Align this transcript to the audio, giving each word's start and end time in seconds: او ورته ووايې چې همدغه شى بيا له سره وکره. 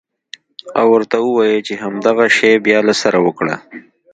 او 0.79 0.85
ورته 0.95 1.17
ووايې 1.21 1.59
چې 1.67 1.73
همدغه 1.83 2.25
شى 2.37 2.51
بيا 2.65 2.79
له 2.87 2.93
سره 3.01 3.17
وکره. 3.25 3.55